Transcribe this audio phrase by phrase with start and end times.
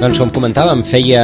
[0.00, 1.22] Doncs com comentàvem, feia,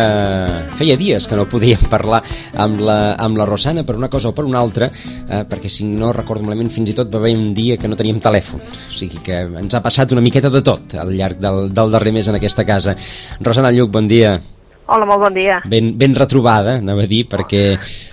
[0.76, 2.18] feia dies que no podíem parlar
[2.60, 5.86] amb la, amb la Rosana per una cosa o per una altra, eh, perquè si
[5.88, 8.60] no recordo malament fins i tot va haver un dia que no teníem telèfon.
[8.60, 12.12] O sigui que ens ha passat una miqueta de tot al llarg del, del darrer
[12.12, 12.92] mes en aquesta casa.
[13.40, 14.36] Rosana Lluc, bon dia.
[14.92, 15.62] Hola, molt bon dia.
[15.64, 17.70] Ben, ben retrobada, anava a dir, perquè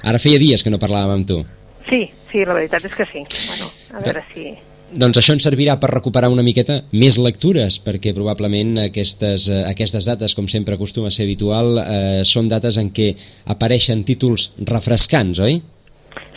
[0.08, 1.44] ara feia dies que no parlàvem amb tu.
[1.90, 3.28] Sí, sí, la veritat és que sí.
[3.50, 4.54] Bueno, a veure si...
[4.94, 10.06] Doncs això ens servirà per recuperar una miqueta més lectures, perquè probablement aquestes, eh, aquestes
[10.06, 13.16] dates, com sempre acostuma a ser habitual, eh, són dates en què
[13.50, 15.62] apareixen títols refrescants, oi?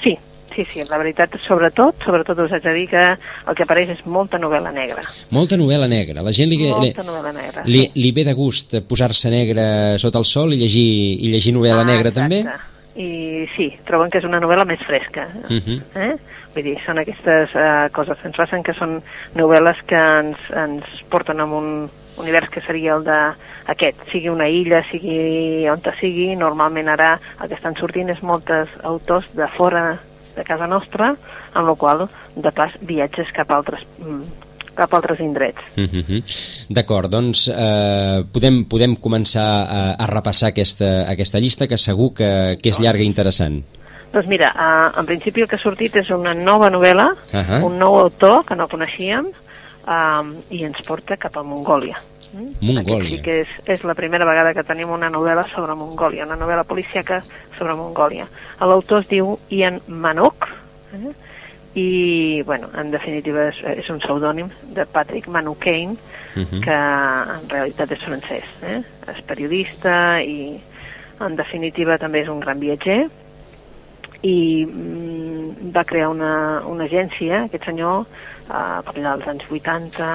[0.02, 0.14] Sí,
[0.55, 4.06] sí, sí, la veritat, sobretot, sobretot us haig de dir que el que apareix és
[4.06, 5.05] molta novel·la negra.
[5.36, 6.23] Molta novel·la negra.
[6.23, 7.66] La gent li, molta novel·la negra.
[7.66, 10.88] Li, li ve de gust posar-se negre sota el sol i llegir,
[11.20, 12.41] i llegir novel·la ah, negra exacte.
[12.41, 12.75] també?
[12.97, 15.27] I sí, troben que és una novel·la més fresca.
[15.44, 15.83] Uh -huh.
[15.94, 16.16] eh?
[16.55, 19.03] Vull dir, són aquestes uh, coses que ens passen que són
[19.34, 23.19] novel·les que ens, ens porten a un univers que seria el de
[23.66, 28.22] aquest, sigui una illa, sigui on te sigui, normalment ara el que estan sortint és
[28.22, 29.98] moltes autors de fora
[30.36, 31.14] de casa nostra,
[31.53, 33.84] amb la qual de pas viatges cap a altres
[34.77, 35.62] cap a altres indrets.
[35.77, 36.20] Uh -huh.
[36.69, 42.58] D'acord, doncs eh, podem, podem començar a, a repassar aquesta, aquesta llista que segur que,
[42.62, 43.62] que és llarga i interessant.
[44.12, 47.64] Doncs mira, uh, en principi el que ha sortit és una nova novel·la, Uh -huh.
[47.66, 49.27] un nou autor que no coneixíem,
[49.86, 51.97] um, i ens porta cap a Mongòlia.
[52.32, 52.50] Mm?
[52.60, 52.97] Mongòlia.
[52.97, 56.36] Aquest sí que és, és la primera vegada que tenim una novel·la sobre Mongòlia, una
[56.36, 57.22] novel·la policíaca
[57.58, 58.27] sobre Mongòlia.
[58.60, 60.48] L'autor es diu Ian Manuk,
[60.92, 61.14] eh?
[61.77, 65.96] I, bueno, en definitiva és, és un pseudònim de Patrick Manukane,
[66.36, 66.60] Uh -huh.
[66.60, 66.77] que
[67.41, 68.44] en realitat és francès.
[68.62, 68.82] Eh?
[69.08, 70.60] És periodista i,
[71.20, 73.08] en definitiva, també és un gran viatger
[74.22, 78.06] i mm, va crear una, una agència, aquest senyor,
[78.47, 80.12] eh, per allà dels anys 80,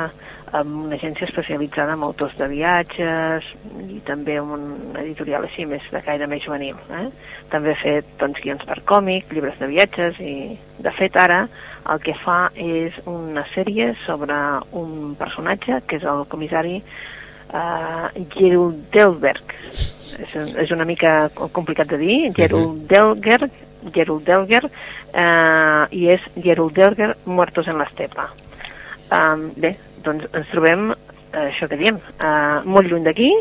[0.51, 3.45] amb una agència especialitzada en autors de viatges
[3.87, 6.75] i també amb un editorial així més de caire més juvenil.
[6.91, 7.07] Eh?
[7.51, 10.35] També ha fet doncs, guions per còmic, llibres de viatges i,
[10.83, 11.45] de fet, ara
[11.91, 14.35] el que fa és una sèrie sobre
[14.77, 19.55] un personatge que és el comissari uh, Gerald Delberg.
[19.71, 23.47] És, és una mica complicat de dir, Gerald Delger,
[23.93, 28.29] Gerald Delger, uh, i és Gerald Delger Muertos en l'Estepa.
[29.11, 29.73] Um, bé,
[30.05, 33.31] doncs ens trobem, uh, això que diem, uh, molt lluny d'aquí,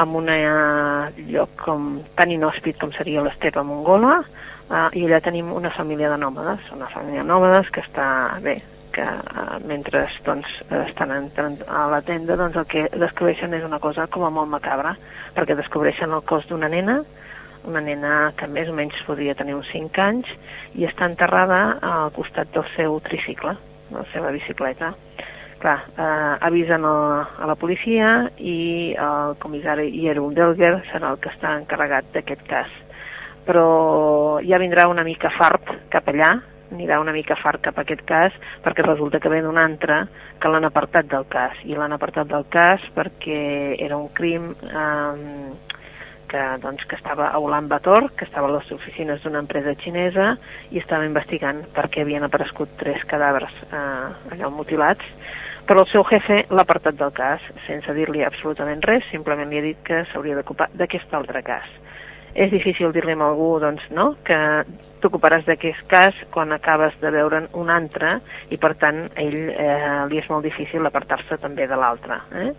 [0.00, 4.20] en un uh, lloc com, tan inhòspit com seria l'estepa mongola,
[4.70, 8.06] uh, i allà tenim una família de nòmades, una família de nòmades que està
[8.44, 8.60] bé,
[8.92, 10.48] que uh, mentre doncs,
[10.82, 14.50] estan entrant a la tenda doncs el que descobreixen és una cosa com a molt
[14.52, 14.94] macabra,
[15.36, 17.00] perquè descobreixen el cos d'una nena,
[17.68, 20.30] una nena que més o menys podria tenir uns 5 anys
[20.78, 23.54] i està enterrada al costat del seu tricicle,
[23.90, 24.92] de la seva bicicleta.
[25.62, 26.94] Clar, eh, avisen a,
[27.38, 32.72] a la policia i el comissari Jerome Delger serà el que està encarregat d'aquest cas.
[33.46, 36.32] Però ja vindrà una mica fart cap allà,
[36.72, 38.34] anirà una mica fart cap a aquest cas
[38.64, 40.06] perquè resulta que ve d'un altre
[40.40, 45.52] que l'han apartat del cas i l'han apartat del cas perquè era un crim eh,
[46.32, 50.32] que, doncs, que estava a Ulan Bator, que estava a les oficines d'una empresa xinesa
[50.72, 55.04] i estava investigant perquè havien aparegut tres cadàvers eh, allò mutilats
[55.68, 59.68] però el seu jefe l'ha apartat del cas sense dir-li absolutament res, simplement li ha
[59.68, 61.68] dit que s'hauria d'ocupar d'aquest altre cas
[62.34, 64.14] és difícil dir-li a algú doncs, no?
[64.24, 64.38] que
[65.04, 68.16] t'ocuparàs d'aquest cas quan acabes de veure'n un altre
[68.50, 72.22] i per tant a ell eh, li és molt difícil apartar-se també de l'altre.
[72.40, 72.50] Eh?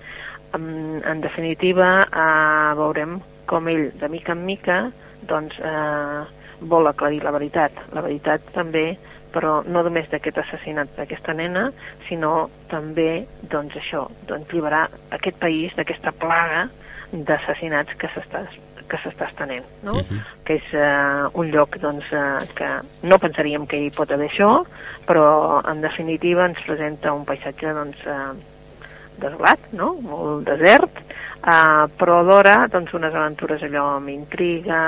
[0.53, 0.65] En,
[1.01, 4.77] en definitiva eh, veurem com ell de mica en mica
[5.27, 6.21] doncs, eh,
[6.61, 7.71] vol aclarir la veritat.
[7.93, 8.97] La veritat també
[9.33, 11.69] però no només d'aquest assassinat d'aquesta nena,
[12.07, 14.85] sinó també, doncs això, doncs liberar
[15.17, 16.67] aquest país d'aquesta plaga
[17.13, 18.45] d'assassinats que s'està
[18.89, 19.93] que s'està estenent, no?
[19.93, 20.21] Uh -huh.
[20.43, 22.67] que és uh, un lloc doncs, uh, que
[23.07, 24.65] no pensaríem que hi pot haver això,
[25.07, 28.35] però en definitiva ens presenta un paisatge doncs, uh,
[29.21, 29.93] desolat, no?
[30.01, 31.01] molt desert,
[31.43, 34.79] uh, però alhora doncs, unes aventures allò amb intriga,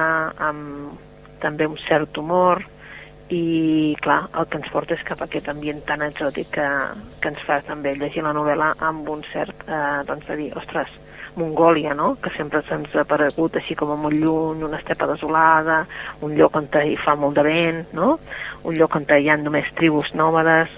[0.49, 2.63] amb també un cert humor,
[3.33, 6.67] i clar, el que ens porta és cap a aquest ambient tan exòtic que,
[7.21, 10.91] que ens fa també llegir la novel·la amb un cert, eh, doncs de dir, ostres,
[11.35, 12.13] Mongòlia, no?
[12.21, 15.81] que sempre se'ns ha aparegut així com a molt lluny, una estepa desolada,
[16.23, 18.15] un lloc on hi fa molt de vent, no?
[18.63, 20.71] un lloc on hi ha només tribus nòmades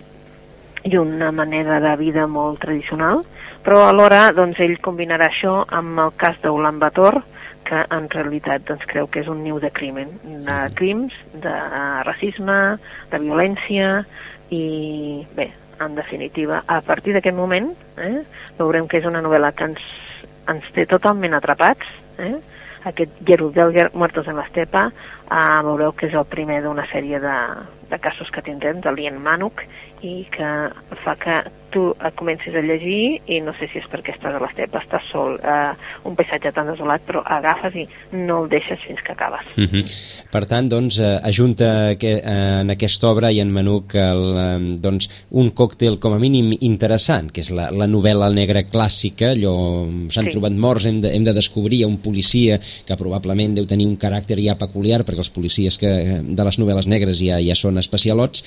[0.83, 3.23] i una manera de vida molt tradicional,
[3.63, 7.21] però alhora doncs, ell combinarà això amb el cas d'Ulan Bator,
[7.67, 11.55] que en realitat doncs, creu que és un niu de crimen, de crims, de
[12.07, 12.77] racisme,
[13.11, 14.05] de violència
[14.55, 15.49] i bé,
[15.83, 18.21] en definitiva, a partir d'aquest moment eh,
[18.57, 19.83] veurem que és una novel·la que ens
[20.47, 21.89] ens té totalment atrapats,
[22.23, 22.37] eh?
[22.87, 24.87] aquest Gerudel Muertos en l'Estepa,
[25.27, 27.35] eh, veureu que és el primer d'una sèrie de,
[27.89, 29.63] de casos que tindrem, de Lien Manuk,
[30.05, 30.49] i que
[31.03, 31.41] fa que
[31.71, 35.35] tu comencis a llegir i no sé si és perquè estàs a l'estepa, estàs sol,
[35.37, 35.73] eh,
[36.07, 37.85] un paisatge tan desolat, però agafes i
[38.15, 39.45] no el deixes fins que acabes.
[39.55, 39.67] Mhm.
[39.67, 40.29] -huh.
[40.31, 44.77] Per tant, doncs, eh, ajunta que, eh, en aquesta obra i en Manuc el, eh,
[44.79, 49.85] doncs, un còctel com a mínim interessant, que és la, la novel·la negra clàssica, allò
[50.09, 50.31] s'han sí.
[50.31, 54.39] trobat morts, hem de, hem de descobrir un policia que probablement deu tenir un caràcter
[54.39, 58.43] ja peculiar, perquè els policies que, eh, de les novel·les negres ja, ja són especialots,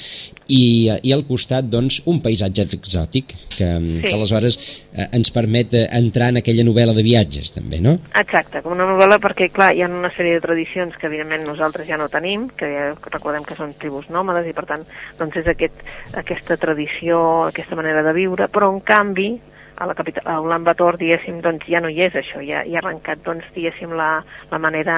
[0.51, 4.01] i, i al costat, doncs, un paisatge exòtic que, sí.
[4.05, 4.59] que aleshores
[4.93, 7.97] eh, ens permet eh, entrar en aquella novel·la de viatges també, no?
[8.19, 11.89] Exacte, com una novel·la perquè clar, hi ha una sèrie de tradicions que evidentment nosaltres
[11.89, 14.85] ja no tenim, que ja recordem que són tribus nòmades i per tant
[15.21, 15.87] doncs és aquest,
[16.19, 19.33] aquesta tradició, aquesta manera de viure, però en canvi
[19.81, 22.79] a la capital, a Ulan Bator, diguéssim, doncs ja no hi és això, ja, ja
[22.79, 24.11] ha arrencat, doncs, diguéssim, la,
[24.51, 24.97] la manera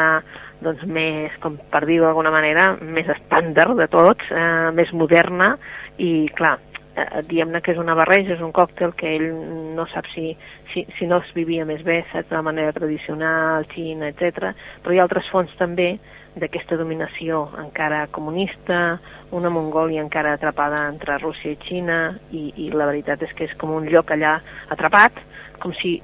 [0.62, 5.56] doncs, més, com per dir-ho d'alguna manera, més estàndard de tots, eh, més moderna,
[5.98, 6.56] i clar,
[6.96, 9.28] eh, diguem-ne que és una barreja, és un còctel que ell
[9.76, 10.32] no sap si,
[10.72, 14.52] si, si no es vivia més bé, saps, de manera tradicional, xina, etc.
[14.82, 15.96] Però hi ha altres fonts també
[16.34, 18.98] d'aquesta dominació encara comunista,
[19.36, 21.98] una Mongòlia encara atrapada entre Rússia i Xina,
[22.32, 24.38] i, i la veritat és que és com un lloc allà
[24.72, 25.20] atrapat,
[25.60, 25.98] com si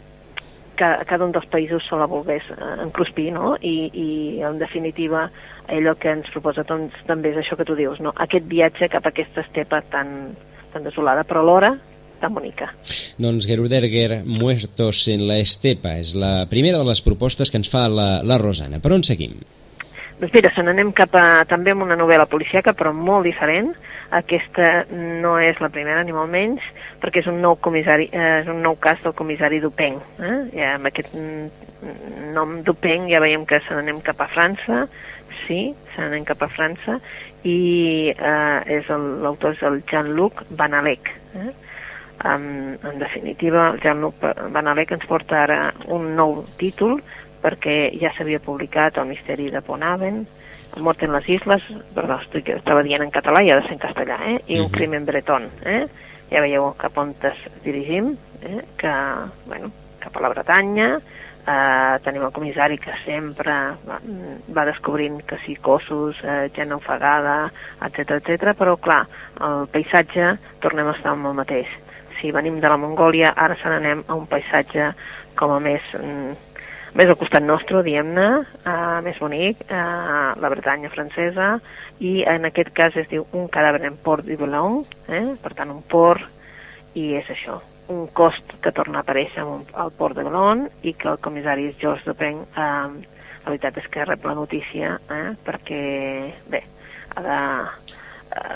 [0.79, 3.57] cada, cada un dels països se la volgués eh, encruspir, no?
[3.61, 4.09] I, I,
[4.47, 5.27] en definitiva,
[5.69, 8.15] allò que ens proposa doncs, també és això que tu dius, no?
[8.17, 10.33] Aquest viatge cap a aquesta estepa tan,
[10.73, 11.75] tan desolada, però alhora
[12.19, 12.73] tan bonica.
[13.19, 17.87] Doncs Geruderger, Muertos en la Estepa, és la primera de les propostes que ens fa
[17.91, 18.83] la, la Rosana.
[18.83, 19.37] Per on seguim?
[20.19, 23.71] Doncs mira, se n'anem cap a, també amb una novel·la policiaca, però molt diferent.
[24.11, 26.65] Aquesta no és la primera, ni molt menys,
[27.03, 30.01] perquè és un nou, comissari, eh, és un nou cas del comissari Dupeng.
[30.19, 30.39] Eh?
[30.57, 31.15] Ja, amb aquest
[32.35, 34.87] nom Dupeng ja veiem que se n'anem cap a França,
[35.47, 36.99] sí, se n'anem cap a França,
[37.47, 41.13] i eh, és l'autor és el Jean-Luc Banalec.
[41.39, 41.53] Eh?
[42.27, 42.43] En,
[42.83, 46.99] en definitiva, el Jean-Luc Banalec ens porta ara un nou títol
[47.39, 50.25] perquè ja s'havia publicat El misteri de Ponaven,
[50.77, 53.81] Mort en les Isles, perdó, estic, estava dient en català i ha de ser en
[53.83, 54.37] castellà, eh?
[54.47, 54.65] i uh -huh.
[54.65, 54.73] Un mhm.
[54.73, 55.49] crimen bretón.
[55.65, 55.87] Eh?
[56.31, 58.65] Ja veieu cap on es dirigim, eh?
[58.77, 58.93] que,
[59.47, 60.89] bueno, cap a la Bretanya,
[61.49, 63.55] eh, tenim el comissari que sempre
[63.89, 63.99] va,
[64.55, 67.51] va descobrint que sí, cossos, eh, gent ofegada,
[67.87, 68.53] etc etc.
[68.59, 69.05] però clar,
[69.41, 71.71] el paisatge tornem a estar amb el mateix.
[72.19, 74.93] Si venim de la Mongòlia, ara se n'anem a un paisatge
[75.39, 76.48] com a més, mm,
[76.97, 78.29] més al costat nostre, diguem-ne,
[78.65, 79.79] eh, més bonic, eh,
[80.41, 81.59] la Bretanya francesa,
[82.01, 85.35] i en aquest cas es diu un cadàver en Port de Boulogne, eh?
[85.43, 86.25] per tant un port,
[86.95, 91.09] i és això, un cost que torna a aparèixer al port de Galon i que
[91.09, 95.83] el comissari George Dupeng eh, la veritat és que rep la notícia eh, perquè
[96.53, 96.63] bé,
[97.17, 97.39] ha de,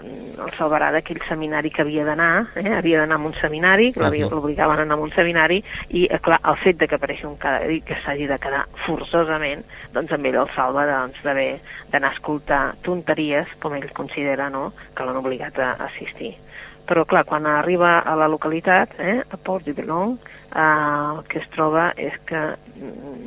[0.02, 2.72] el salvarà d'aquell seminari que havia d'anar, eh?
[2.76, 6.40] havia d'anar a un seminari, que l'obligaven a anar a un seminari, i eh, clar,
[6.48, 9.64] el fet de que apareixi un cadàver que s'hagi de quedar forçosament,
[9.94, 11.50] doncs amb ell el salva doncs, d'haver
[11.92, 14.70] d'anar a escoltar tonteries, com ell considera no?
[14.94, 16.34] que l'han obligat a assistir
[16.82, 21.38] però clar, quan arriba a la localitat, eh, a Port de Belong, eh, el que
[21.38, 22.40] es troba és que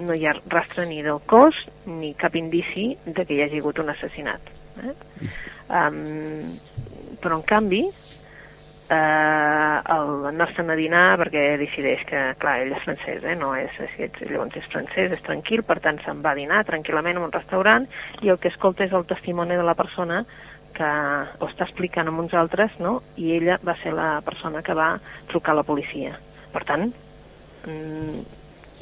[0.05, 3.79] no hi ha rastre ni del cos ni cap indici de que hi hagi hagut
[3.79, 4.51] un assassinat.
[4.83, 4.93] Eh?
[5.65, 6.59] Um,
[7.21, 7.83] però, en canvi,
[8.89, 13.73] eh, el anar-se'n a dinar perquè decideix que, clar, ell és francès, eh, no és,
[13.81, 17.33] és, llavors és francès, és tranquil, per tant se'n va a dinar tranquil·lament en un
[17.33, 17.87] restaurant
[18.21, 20.23] i el que escolta és el testimoni de la persona
[20.75, 22.99] que ho està explicant amb uns altres, no?
[23.15, 24.95] i ella va ser la persona que va
[25.31, 26.17] trucar a la policia.
[26.51, 26.89] Per tant,
[27.65, 28.19] mm,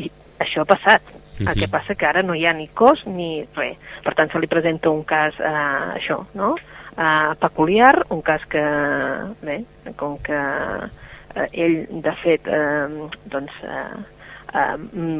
[0.01, 0.09] i
[0.41, 1.01] això ha passat.
[1.03, 1.49] Uh -huh.
[1.49, 3.77] El que passa que ara no hi ha ni cos ni res.
[4.03, 6.55] Per tant, se li presenta un cas, eh, això, no?
[6.93, 8.63] Eh, peculiar, un cas que,
[9.41, 9.63] bé,
[9.97, 14.01] com que eh, ell, de fet, eh, doncs, eh,
[14.53, 14.75] eh,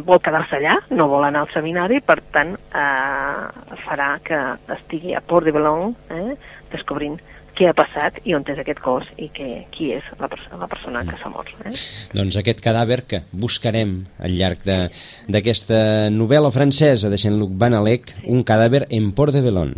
[0.05, 4.41] vol quedar-se allà, no vol anar al seminari, per tant eh, farà que
[4.77, 6.35] estigui a Port de Boulogne eh,
[6.73, 7.17] descobrint
[7.53, 10.69] què ha passat i on és aquest cos i que, qui és la, perso la
[10.69, 11.53] persona que s'ha mort.
[11.61, 11.73] Eh?
[12.17, 18.87] Doncs aquest cadàver que buscarem al llarg d'aquesta novel·la francesa de Jean-Luc Banalec, un cadàver
[18.89, 19.75] en Port de Belon.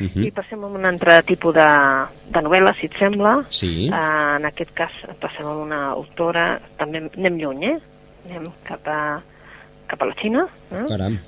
[0.00, 0.06] Uh.
[0.06, 0.26] -huh.
[0.26, 1.68] I passem a un altre tipus de,
[2.28, 3.44] de novel·la, si et sembla.
[3.50, 3.88] Sí.
[3.90, 7.78] Uh, en aquest cas passem a una autora, també anem lluny, eh?
[8.26, 9.20] Anem cap a,
[9.86, 10.48] cap a la Xina.
[10.70, 10.86] Eh?
[10.88, 11.18] Caram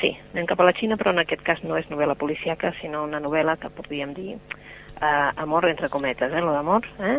[0.00, 3.04] sí, anem cap a la Xina, però en aquest cas no és novel·la policiaca, sinó
[3.04, 7.18] una novel·la que podríem dir eh, amor entre cometes, eh, lo d'amor, eh?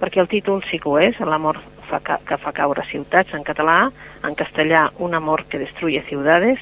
[0.00, 3.84] perquè el títol sí que ho és, l'amor fa, que fa caure ciutats en català,
[4.24, 6.58] en castellà Un amor que destruye ciudades,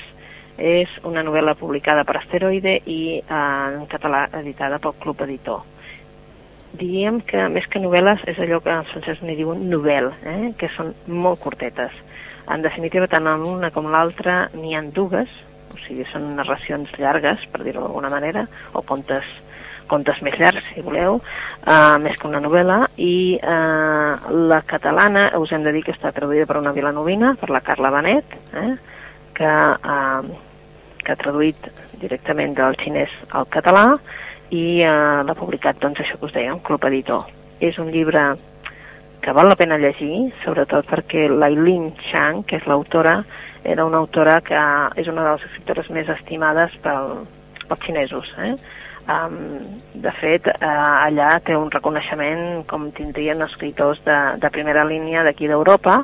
[0.60, 5.64] és una novel·la publicada per Asteroide i eh, en català editada pel Club Editor.
[6.70, 10.52] Diríem que més que novel·les és allò que els francesos n'hi diuen novel, eh?
[10.58, 11.96] que són molt curtetes.
[12.50, 15.30] En definitiva, tant en una com l'altra n'hi han dues,
[15.70, 19.26] o sigui, són narracions llargues, per dir-ho d'alguna manera, o contes
[19.90, 25.50] contes més llargs, si voleu, uh, més que una novel·la, i uh, la catalana, us
[25.50, 28.68] hem de dir que està traduïda per una vilanovina, per la Carla Benet, eh,
[29.34, 30.30] que uh,
[31.10, 31.66] que ha traduït
[31.98, 33.98] directament del xinès al català
[34.54, 34.90] i eh,
[35.26, 37.26] l'ha publicat, doncs, això que us deia, un club editor.
[37.58, 38.22] És un llibre
[39.20, 43.20] que val la pena llegir, sobretot perquè l'Ailin Chang, que és l'autora,
[43.66, 44.60] era una autora que
[45.02, 47.26] és una de les escriptores més estimades pel,
[47.66, 48.30] pels xinesos.
[48.46, 48.54] Eh?
[49.10, 49.36] Um,
[50.00, 50.70] de fet, uh,
[51.08, 55.98] allà té un reconeixement com tindrien escriptors de, de primera línia d'aquí d'Europa,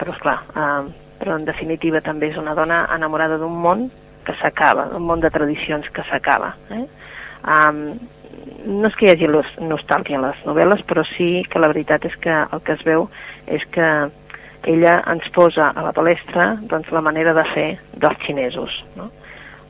[0.00, 0.88] però, esclar, uh,
[1.20, 3.86] però en definitiva també és una dona enamorada d'un món
[4.26, 6.52] que s'acaba, un món de tradicions que s'acaba.
[6.74, 6.84] Eh?
[7.46, 7.82] Um,
[8.66, 12.16] no és que hi hagi nostàlgia en les novel·les, però sí que la veritat és
[12.20, 13.06] que el que es veu
[13.46, 13.88] és que
[14.66, 18.80] ella ens posa a la palestra doncs, la manera de fer dels xinesos.
[18.98, 19.10] No?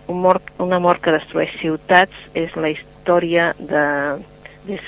[0.09, 3.85] Un, mort, un amor que destrueix ciutats és la història de...
[4.73, 4.87] És,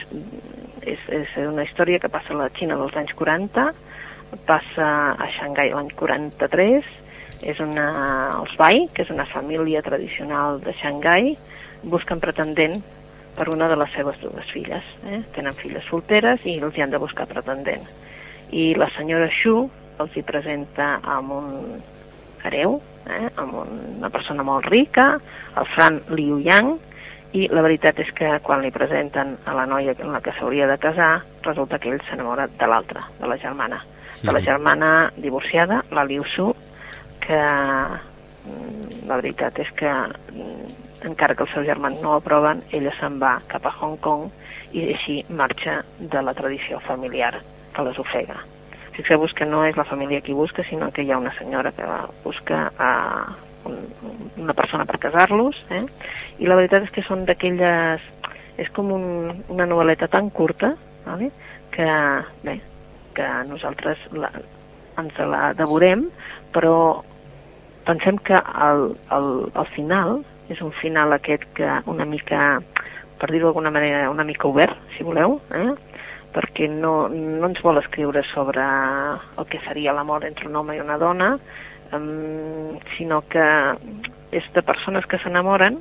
[0.83, 3.67] és, és una història que passa a la Xina dels anys 40,
[4.49, 6.89] passa a Xangai l'any 43,
[7.43, 7.89] és una,
[8.41, 11.35] els Bai, que és una família tradicional de Xangai,
[11.83, 12.79] busquen pretendent
[13.39, 14.85] per una de les seves dues filles.
[15.07, 15.23] Eh?
[15.37, 17.87] Tenen filles solteres i els hi han de buscar pretendent.
[18.51, 19.69] I la senyora Xu
[20.03, 21.49] els hi presenta amb un
[22.47, 23.29] hereu, eh?
[23.37, 25.13] amb un, una persona molt rica,
[25.59, 26.77] el Fran Liu Yang,
[27.37, 30.67] i la veritat és que quan li presenten a la noia amb la que s'hauria
[30.71, 33.83] de casar, resulta que ell s'enamora de l'altra, de la germana.
[34.23, 36.49] De la germana divorciada, la Liu Su,
[37.29, 37.41] que
[39.09, 39.91] la veritat és que
[41.09, 44.29] encara que els seus germans no aproven, ella se'n va cap a Hong Kong
[44.73, 47.35] i així marxa de la tradició familiar
[47.75, 48.41] que les ofega.
[48.97, 51.87] Fixeu-vos que no és la família qui busca, sinó que hi ha una senyora que
[52.25, 52.93] busca a
[53.69, 53.77] un,
[54.37, 55.85] una persona per casar-los, eh?
[56.43, 58.03] i la veritat és que són d'aquelles...
[58.59, 59.05] és com un,
[59.55, 60.73] una novel·leta tan curta,
[61.05, 61.29] vale?
[61.71, 61.87] que,
[62.43, 62.57] bé,
[63.15, 64.33] que nosaltres la,
[64.99, 66.09] ens la devorem,
[66.51, 67.05] però
[67.89, 70.19] pensem que el, el, el final
[70.53, 72.59] és un final aquest que una mica,
[73.21, 75.73] per dir-ho d'alguna manera, una mica obert, si voleu, eh?
[76.35, 80.83] perquè no, no ens vol escriure sobre el que seria l'amor entre un home i
[80.85, 81.31] una dona,
[81.97, 83.47] um, sinó que
[84.37, 85.79] és de persones que s'enamoren,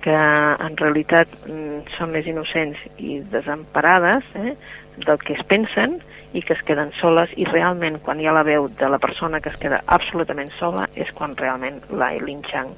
[0.00, 4.54] que en realitat mm, són més innocents i desemparades eh,
[5.02, 5.98] del que es pensen
[6.32, 9.40] i que es queden soles i realment quan hi ha la veu de la persona
[9.40, 12.70] que es queda absolutament sola és quan realment la Eileen Chang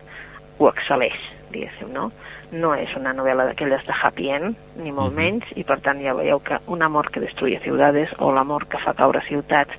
[0.59, 1.19] ho excel·leix,
[1.53, 2.11] diguéssim, no?
[2.53, 6.15] No és una novel·la d'aquelles de happy end, ni molt menys, i per tant ja
[6.17, 9.77] veieu que un amor que destruïa ciutats o l'amor que fa caure ciutats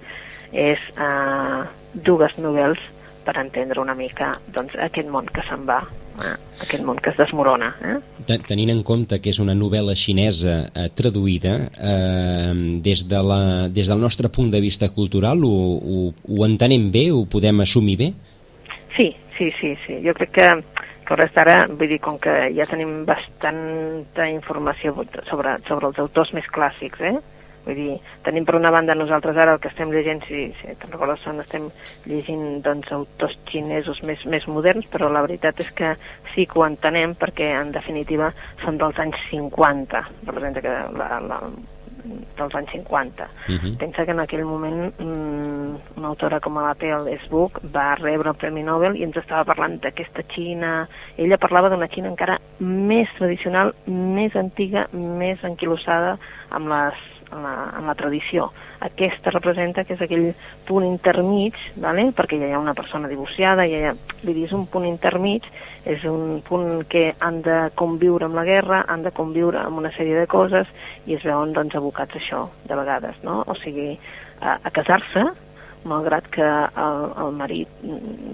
[0.52, 1.64] és uh,
[1.94, 2.82] dues novel·les
[3.26, 5.84] per entendre una mica doncs, aquest món que se'n va
[6.24, 7.72] eh, aquest món que es desmorona.
[7.84, 8.38] Eh?
[8.48, 12.54] Tenint en compte que és una novel·la xinesa eh, traduïda, eh,
[12.86, 17.10] des, de la, des del nostre punt de vista cultural ho, ho, ho entenem bé,
[17.12, 18.14] ho podem assumir bé?
[18.96, 20.00] Sí, sí, sí, sí.
[20.06, 20.50] Jo crec que,
[21.04, 24.96] que hores d'ara, vull dir, com que ja tenim bastanta informació
[25.30, 27.18] sobre, sobre els autors més clàssics, eh?
[27.66, 30.92] Vull dir, tenim per una banda nosaltres ara el que estem llegint, si, si te'n
[30.92, 31.70] recordes, són, estem
[32.10, 35.94] llegint doncs, autors xinesos més, més moderns, però la veritat és que
[36.34, 41.40] sí que ho entenem perquè en definitiva són dels anys 50, representa que la, la,
[42.04, 43.24] dels anys 50.
[43.24, 43.78] Uh -huh.
[43.78, 47.12] Pensa que en aquell moment mmm, una autora com la P.L.
[47.14, 50.88] Esbuch va rebre el Premi Nobel i ens estava parlant d'aquesta Xina...
[51.18, 56.18] Ella parlava d'una Xina encara més tradicional, més antiga, més enquilossada
[56.50, 58.52] amb les en la, en la tradició.
[58.84, 60.32] Aquesta representa que és aquell
[60.68, 62.10] punt intermig, vale?
[62.16, 63.94] perquè ja hi ha una persona divorciada, ja hi ha,
[64.34, 65.48] és un punt intermig,
[65.86, 69.92] és un punt que han de conviure amb la guerra, han de conviure amb una
[69.96, 70.70] sèrie de coses
[71.06, 73.42] i es veuen doncs, abocats a això, de vegades, no?
[73.48, 73.94] O sigui,
[74.42, 75.26] a, a casar-se,
[75.88, 77.82] malgrat que el, el marit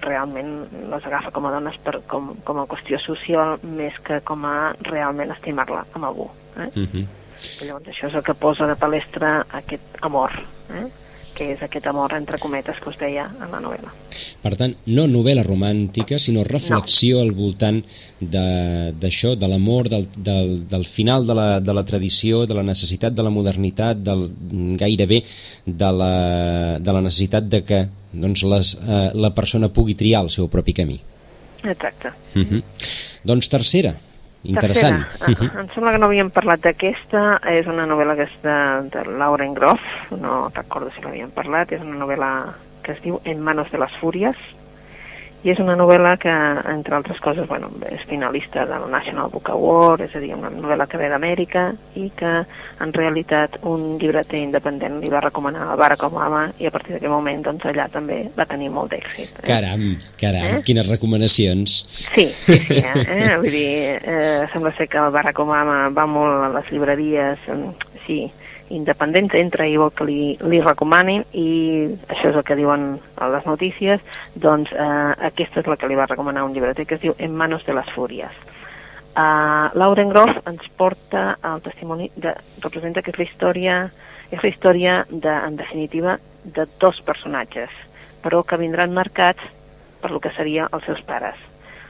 [0.05, 0.51] realment
[0.91, 4.73] les agafa com a dones per, com, com a qüestió social més que com a
[4.89, 6.29] realment estimar-la amb algú.
[6.57, 6.69] Eh?
[6.69, 7.07] Uh mhm.
[7.61, 10.33] Llavors això és el que posa de palestra aquest amor,
[10.75, 10.87] eh?
[11.39, 13.91] que és aquest amor entre cometes que us deia en la novel·la.
[14.43, 17.23] Per tant, no novel·la romàntica, sinó reflexió no.
[17.23, 17.79] al voltant
[18.19, 22.65] d'això, de, de l'amor, del, del, del final de la, de la tradició, de la
[22.67, 24.27] necessitat de la modernitat, del,
[24.79, 25.21] gairebé
[25.65, 26.11] de la,
[26.79, 30.75] de la necessitat de que doncs, les, eh, la persona pugui triar el seu propi
[30.75, 30.99] camí.
[31.63, 32.11] Exacte.
[32.35, 32.61] Uh -huh.
[33.23, 33.95] Doncs tercera,
[34.43, 35.03] Interessant.
[35.19, 35.61] Tercera.
[35.61, 37.39] Em sembla que no havíem parlat d'aquesta.
[37.51, 38.59] És una novel·la que és de,
[38.93, 39.83] de Lauren Groff.
[40.15, 41.73] No recordo si l'havíem parlat.
[41.75, 42.31] És una novel·la
[42.85, 44.39] que es diu En manos de les fúries
[45.43, 46.31] i és una novel·la que,
[46.67, 50.87] entre altres coses, bueno, és finalista del National Book Award, és a dir, una novel·la
[50.89, 52.33] que ve d'Amèrica i que,
[52.83, 57.13] en realitat, un llibreter independent li va recomanar a Barack Obama i a partir d'aquell
[57.13, 59.39] moment, doncs, allà també va tenir molt d'èxit.
[59.39, 59.47] Eh?
[59.47, 59.85] Caram,
[60.19, 60.61] caram, eh?
[60.67, 61.79] quines recomanacions.
[62.09, 63.05] Sí, sí, sí, eh?
[63.07, 63.31] eh?
[63.39, 63.71] vull dir,
[64.03, 67.47] eh, sembla ser que el Barack Obama va molt a les llibreries,
[68.05, 68.25] sí,
[68.69, 71.49] independents entra i vol que li, li recomanin i
[72.07, 74.03] això és el que diuen a les notícies,
[74.35, 77.35] doncs eh, aquesta és la que li va recomanar un llibreter que es diu En
[77.35, 78.45] manos de les fúries.
[79.19, 83.77] Uh, Lauren Groff ens porta el testimoni, de, representa que és la història,
[84.29, 87.73] és la història, de, en definitiva, de dos personatges,
[88.23, 89.41] però que vindran marcats
[89.99, 91.35] per lo que seria els seus pares.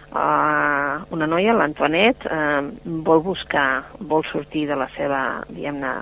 [0.10, 5.94] Uh, una noia, l'Antoinette, uh, vol buscar, vol sortir de la seva, diguem-ne,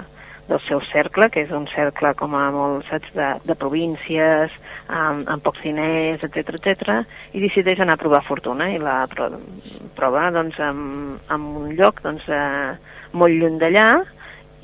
[0.47, 4.53] del seu cercle, que és un cercle com a molt, saps, de, de províncies,
[4.87, 6.99] amb, amb pocs diners, etc etc,
[7.35, 12.27] i decideix anar a provar fortuna, i la prova, doncs, en, en un lloc, doncs,
[12.31, 12.75] eh,
[13.17, 13.89] molt lluny d'allà,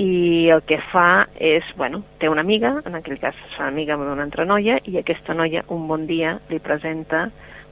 [0.01, 3.93] i el que fa és, bueno, té una amiga, en aquell cas es fa amiga
[3.93, 7.27] amb una altra noia, i aquesta noia un bon dia li presenta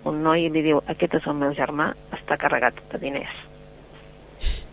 [0.05, 3.33] un noi i li diu, aquest és el meu germà, està carregat de diners.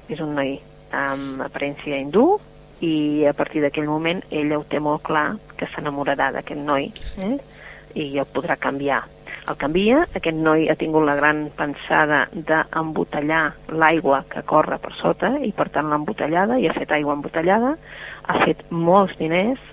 [0.08, 0.56] És un noi
[0.92, 2.38] amb aparència hindú,
[2.84, 6.90] i a partir d'aquell moment ella ho té molt clar que s'enamorarà d'aquest noi
[7.24, 7.36] eh?
[7.98, 9.02] i el podrà canviar.
[9.48, 13.44] El canvia, aquest noi ha tingut la gran pensada d'embotellar
[13.80, 17.74] l'aigua que corre per sota i per tant l'ha embotellada i ha fet aigua embotellada,
[18.28, 19.64] ha fet molts diners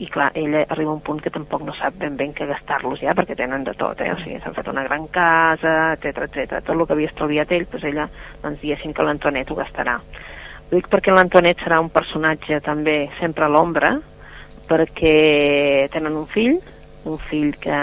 [0.00, 3.02] i clar, ella arriba a un punt que tampoc no sap ben ben què gastar-los
[3.04, 4.10] ja perquè tenen de tot, eh?
[4.14, 6.60] o sigui, s'han fet una gran casa, etc etc.
[6.64, 8.10] tot el que havia estalviat ell, doncs ella,
[8.42, 9.98] doncs diguéssim que l'Antonet ho gastarà
[10.70, 13.96] dic perquè l'Antonet serà un personatge també sempre a l'ombra,
[14.70, 16.60] perquè tenen un fill,
[17.10, 17.78] un fill que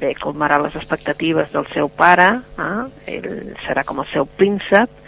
[0.00, 3.16] bé, colmarà les expectatives del seu pare, eh?
[3.16, 3.28] ell
[3.66, 5.02] serà com el seu príncep,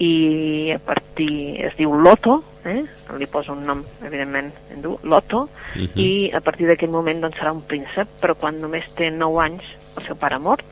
[0.00, 2.80] i a partir, es diu Loto, eh?
[3.18, 5.86] li posa un nom, evidentment, hindú, Loto, uh mhm.
[5.86, 6.00] -huh.
[6.00, 9.62] i a partir d'aquest moment doncs, serà un príncep, però quan només té 9 anys
[9.96, 10.64] el seu pare mort,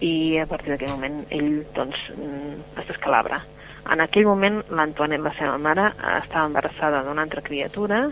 [0.00, 3.42] i a partir d'aquell moment ell doncs, mm, es descalabra.
[3.88, 8.02] En aquell moment, l'Antoinette, la seva mare, estava embarassada d'una altra criatura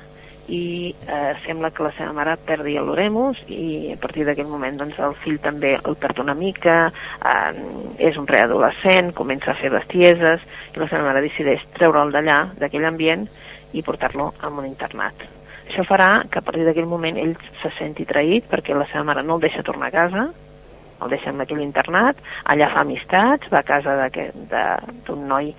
[0.49, 4.97] i eh, sembla que la seva mare perdi l'oremus i a partir d'aquell moment doncs,
[5.03, 6.77] el fill també el perd una mica,
[7.19, 7.53] eh,
[8.09, 12.89] és un preadolescent, comença a fer bestieses i la seva mare decideix treure'l d'allà, d'aquell
[12.89, 13.27] ambient
[13.77, 15.27] i portar-lo a un internat.
[15.67, 19.27] Això farà que a partir d'aquell moment ell se senti traït perquè la seva mare
[19.27, 20.29] no el deixa tornar a casa,
[21.03, 25.53] el deixa en aquell internat, allà fa amistats, va a casa d'un noi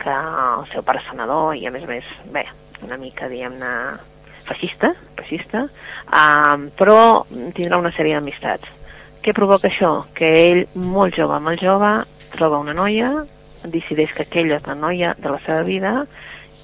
[0.00, 2.44] que el seu pare senador i a més a més, bé,
[2.84, 3.72] una mica, diguem-ne,
[4.44, 5.64] feixista, feixista,
[6.08, 6.98] um, però
[7.56, 8.68] tindrà una sèrie d'amistats.
[9.24, 9.94] Què provoca això?
[10.16, 11.94] Que ell, molt jove, molt jove,
[12.34, 13.10] troba una noia,
[13.64, 15.94] decideix que aquella és la noia de la seva vida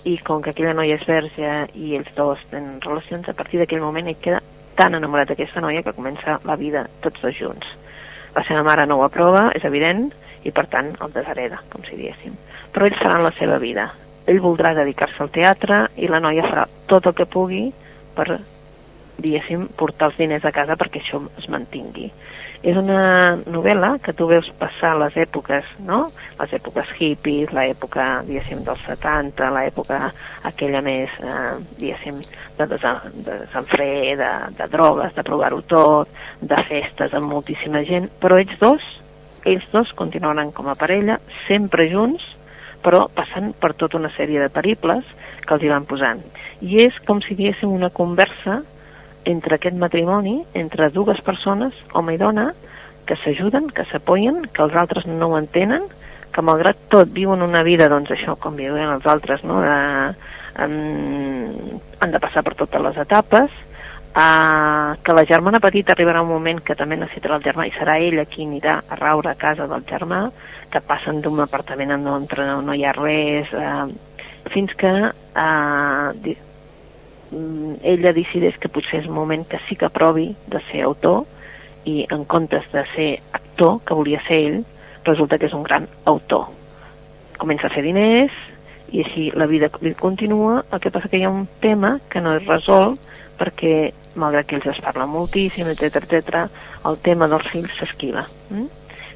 [0.05, 3.85] i com que aquella noia és verge i ells dos tenen relacions, a partir d'aquell
[3.85, 4.43] moment ell queda
[4.77, 7.80] tan enamorat d'aquesta noia que comença la vida tots dos junts.
[8.37, 10.09] La seva mare no ho aprova, és evident,
[10.47, 12.37] i per tant el deshereda, com si diguéssim.
[12.73, 13.91] Però ell farà la seva vida.
[14.31, 17.65] Ell voldrà dedicar-se al teatre i la noia farà tot el que pugui
[18.15, 18.29] per,
[19.19, 22.11] diguéssim, portar els diners a casa perquè això es mantingui
[22.63, 26.09] és una novel·la que tu veus passar les èpoques, no?
[26.41, 29.99] Les èpoques hippies, l'època, diguéssim, dels 70, l'època
[30.49, 32.23] aquella més, eh, diguéssim,
[32.57, 32.79] de, de
[33.27, 36.09] desenfre, de, de drogues, de provar-ho tot,
[36.41, 38.87] de festes amb moltíssima gent, però ells dos,
[39.45, 42.25] ells dos continuaran com a parella, sempre junts,
[42.85, 45.05] però passant per tota una sèrie de periples
[45.45, 46.21] que els hi van posant.
[46.65, 48.63] I és com si diguéssim una conversa
[49.29, 52.51] entre aquest matrimoni, entre dues persones, home i dona,
[53.07, 55.89] que s'ajuden, que s'apoyen, que els altres no ho entenen,
[56.33, 59.61] que malgrat tot viuen una vida, doncs això, com viuen els altres, no?
[59.65, 59.79] De,
[60.65, 63.57] um, han de passar per totes les etapes,
[64.15, 67.99] uh, que la germana petita arribarà un moment que també necessitarà el germà i serà
[68.03, 70.29] ella qui anirà a raure a casa del germà,
[70.71, 72.29] que passen d'un apartament en on
[72.67, 73.91] no hi ha res, uh,
[74.51, 76.39] fins que uh,
[77.31, 81.29] Mm, ella decideix que potser és un moment que sí que provi de ser autor
[81.87, 84.59] i en comptes de ser actor, que volia ser ell,
[85.05, 86.49] resulta que és un gran autor.
[87.41, 88.35] Comença a fer diners
[88.91, 92.35] i així la vida continua, el que passa que hi ha un tema que no
[92.37, 92.99] és resolt
[93.41, 96.43] perquè, malgrat que ells es parlen moltíssim, etc etc,
[96.87, 98.27] el tema dels fills s'esquiva.
[98.51, 98.67] Mm?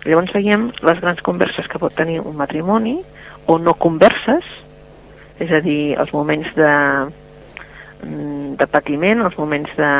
[0.04, 2.98] Llavors veiem les grans converses que pot tenir un matrimoni,
[3.46, 4.46] o no converses,
[5.40, 6.72] és a dir, els moments de,
[8.06, 9.90] mm, de patiment, els moments de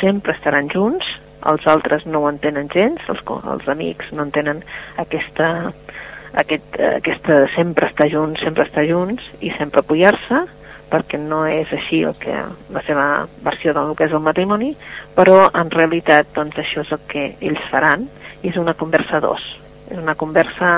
[0.00, 1.06] sempre estaran junts,
[1.50, 3.22] els altres no ho entenen gens, els,
[3.54, 4.62] els amics no entenen
[5.02, 5.72] aquesta,
[6.42, 10.44] aquest, aquesta sempre estar junts, sempre estar junts i sempre apoyar-se,
[10.92, 12.34] perquè no és així el que,
[12.72, 13.06] la seva
[13.44, 14.74] versió del que és el matrimoni,
[15.16, 18.04] però en realitat doncs, això és el que ells faran
[18.42, 19.46] i és una conversa a dos.
[19.88, 20.72] És una conversa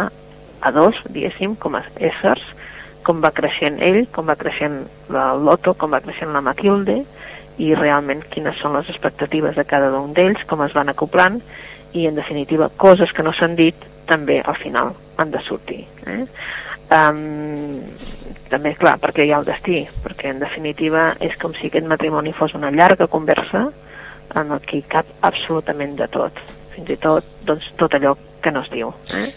[0.64, 2.44] a dos, diguéssim, com a éssers,
[3.04, 4.78] com va creixent ell, com va creixent
[5.10, 7.02] el Loto, com va creixent la Matilde,
[7.62, 11.40] i realment quines són les expectatives de cada un d'ells, com es van acoplant,
[11.94, 15.84] i en definitiva coses que no s'han dit també al final han de sortir.
[16.10, 16.24] Eh?
[16.94, 17.80] Um,
[18.50, 22.34] també, clar, perquè hi ha el destí, perquè en definitiva és com si aquest matrimoni
[22.36, 23.68] fos una llarga conversa
[24.34, 26.38] en el que hi cap absolutament de tot,
[26.74, 28.92] fins i tot doncs, tot allò que no es diu.
[29.14, 29.28] Eh?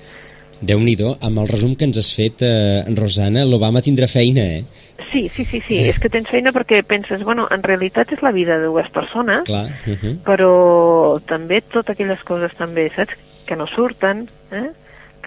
[0.62, 4.64] déu nhi amb el resum que ens has fet, eh, Rosana, l'Obama tindrà feina, eh?
[5.12, 8.34] Sí, sí, sí, sí, és que tens feina perquè penses, bueno, en realitat és la
[8.34, 9.70] vida de dues persones, Clar.
[9.86, 10.16] Uh -huh.
[10.26, 13.14] però també totes aquelles coses també, saps,
[13.46, 14.72] que no surten, eh?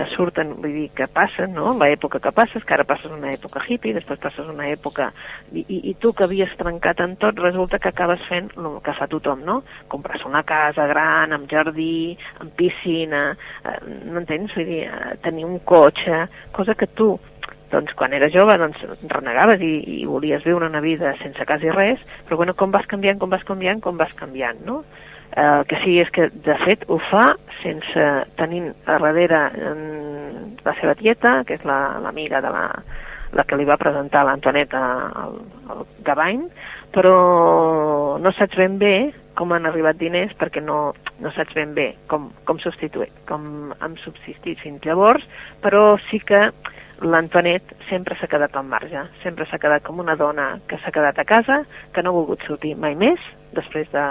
[0.01, 1.75] que surten, vull dir, que passen, no?
[1.77, 5.11] L'època que passes, que ara passes una època hippie, després passes una època...
[5.53, 8.95] I, i, i tu que havies trencat en tot, resulta que acabes fent el que
[8.97, 9.59] fa tothom, no?
[9.93, 14.55] Compres una casa gran, amb jardí, amb piscina, eh, no entens?
[14.57, 16.25] Vull dir, eh, tenir un cotxe,
[16.57, 17.13] cosa que tu
[17.71, 22.03] doncs quan eres jove doncs renegaves i, i volies viure una vida sense quasi res,
[22.27, 24.83] però bueno, com vas canviant, com vas canviant, com vas canviant, no?
[25.39, 28.07] el que sí és que de fet ho fa sense
[28.39, 29.45] tenint a darrere
[30.65, 32.65] la seva tieta, que és l'amiga la, de la,
[33.39, 34.81] la que li va presentar l'Antoneta
[35.23, 35.39] al,
[35.71, 36.43] al Gavany,
[36.91, 38.95] però no saps ben bé
[39.39, 43.95] com han arribat diners perquè no, no saps ben bé com, com substituir, com han
[44.03, 45.25] subsistit fins llavors,
[45.63, 46.49] però sí que
[47.01, 51.19] l'Antonet sempre s'ha quedat al marge, sempre s'ha quedat com una dona que s'ha quedat
[51.19, 51.63] a casa,
[51.95, 53.21] que no ha volgut sortir mai més
[53.57, 54.07] després de,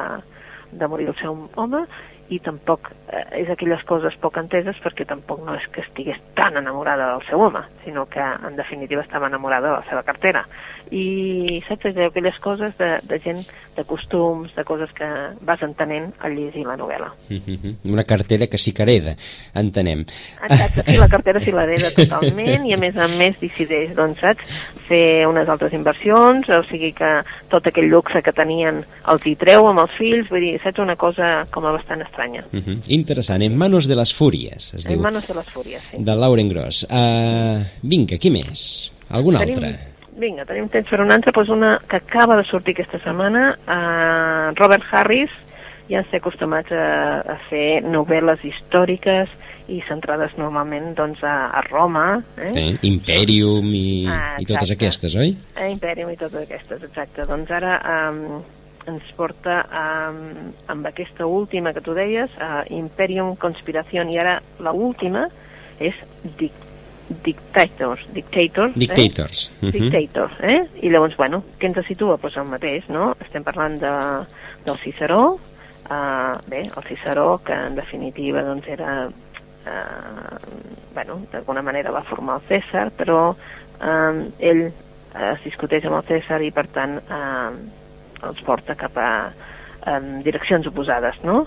[0.71, 1.85] de morir el seu home
[2.29, 6.57] i tampoc eh, és aquelles coses poc enteses perquè tampoc no és que estigués tan
[6.61, 10.45] enamorada del seu home, sinó que en definitiva estava enamorada de la seva cartera.
[10.89, 13.41] I saps, aquelles coses de, de gent,
[13.77, 15.05] de costums, de coses que
[15.45, 17.11] vas entenent al llegir la novel·la.
[17.29, 17.75] Mm -hmm.
[17.93, 19.15] Una cartera que sí que hereda,
[19.53, 20.05] entenem.
[20.49, 24.43] Exacte, sí, la cartera sí l'hereda totalment i a més a més decideix, doncs, saps,
[24.87, 29.67] fer unes altres inversions, o sigui que tot aquell luxe que tenien els hi treu
[29.67, 32.43] amb els fills, vull dir, saps, una cosa com a bastant estranya estranya.
[32.51, 32.79] Uh -huh.
[32.87, 33.41] Interessant.
[33.41, 34.97] En manos de les fúries, es en diu.
[34.97, 35.97] En manos de les fúries, sí.
[35.99, 36.87] De Lauren Gross.
[36.89, 38.91] Uh, vinga, qui més?
[39.09, 39.79] Algun tenim, altre?
[40.17, 44.55] Vinga, tenim temps per un altre, doncs una que acaba de sortir aquesta setmana, uh,
[44.55, 45.29] Robert Harris,
[45.87, 49.29] ja ens té acostumats a, a fer novel·les històriques
[49.67, 52.21] i centrades normalment doncs, a, a Roma.
[52.37, 52.51] Eh?
[52.53, 55.35] Sí, Imperium i, ah, i totes aquestes, oi?
[55.55, 57.25] Eh, Imperium i totes aquestes, exacte.
[57.25, 58.43] Doncs ara um,
[58.87, 64.71] ens porta um, amb aquesta última que tu deies, a Imperium Conspiración, i ara la
[64.71, 65.27] última
[65.79, 65.95] és
[66.39, 66.67] Dic
[67.09, 68.05] Dictators.
[68.13, 68.75] Dictators.
[68.77, 69.49] Dictators.
[69.49, 69.65] Eh?
[69.65, 69.79] Uh -huh.
[69.79, 70.61] Dictators, eh?
[70.81, 72.09] I llavors, bueno, què ens situa?
[72.09, 73.15] Doncs pues el mateix, no?
[73.19, 74.25] Estem parlant de,
[74.65, 75.39] del Ciceró,
[75.89, 80.37] uh, bé, el Ciceró, que en definitiva doncs era uh,
[80.93, 86.07] bueno, d'alguna manera va formar el César, però uh, ell uh, es discuteix amb el
[86.09, 87.53] César i per tant uh,
[88.27, 89.09] els porta cap a
[89.87, 91.45] en direccions oposades, no?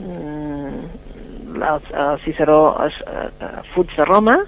[0.00, 0.84] Mm,
[1.56, 4.38] el, el Ciceró es, uh, fuig de Roma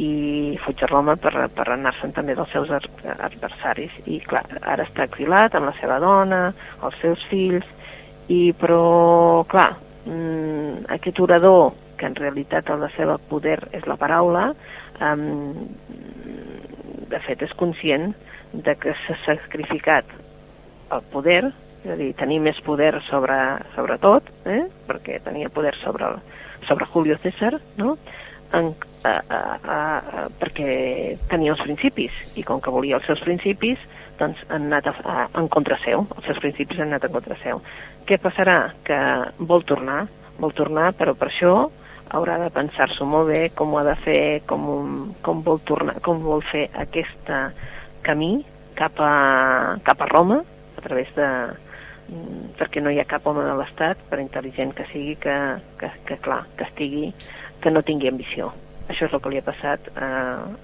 [0.00, 5.04] i fuig de Roma per, per anar-se'n també dels seus adversaris i clar, ara està
[5.04, 6.42] exilat amb la seva dona,
[6.82, 7.68] els seus fills
[8.32, 9.70] i però clar
[10.06, 14.48] mm, aquest orador que en realitat el de seva poder és la paraula
[15.12, 15.68] um,
[17.12, 18.10] de fet és conscient
[18.52, 20.08] de que s'ha sacrificat
[20.92, 21.42] el poder,
[21.82, 23.38] és a dir, tenir més poder sobre,
[23.76, 24.64] sobre tot, eh?
[24.88, 26.20] perquè tenia poder sobre, el,
[26.68, 27.96] sobre Julio César, no?
[28.52, 28.74] en,
[29.04, 33.80] a, a, a, a, perquè tenia els principis, i com que volia els seus principis,
[34.20, 37.38] doncs han anat a, a, en contra seu, els seus principis han anat en contra
[37.42, 37.62] seu.
[38.06, 38.58] Què passarà?
[38.86, 38.98] Que
[39.38, 40.04] vol tornar,
[40.38, 41.54] vol tornar, però per això
[42.12, 44.64] haurà de pensar-s'ho molt bé com ho ha de fer, com,
[45.24, 47.30] com vol tornar, com vol fer aquest
[48.04, 48.34] camí
[48.76, 50.42] cap a, cap a Roma,
[50.82, 51.28] a través de,
[52.58, 55.36] perquè no hi ha cap home de l'Estat, per intel·ligent que sigui, que,
[55.80, 57.12] que, que clar, que estigui,
[57.62, 58.50] que no tingui ambició.
[58.90, 60.08] Això és el que li ha passat eh,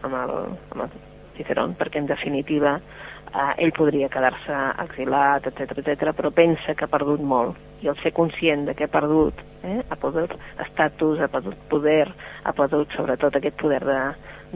[0.03, 0.35] amb, el,
[0.75, 0.97] amb el
[1.37, 6.91] Cicerón, perquè en definitiva eh, ell podria quedar-se exilat, etc etc, però pensa que ha
[6.91, 11.31] perdut molt i el ser conscient de que ha perdut, eh, ha perdut estatus, ha
[11.31, 12.09] perdut poder,
[12.43, 14.01] ha perdut sobretot aquest poder de